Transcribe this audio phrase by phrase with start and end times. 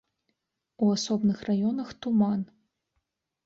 [0.85, 2.41] У асобных раёнах туман.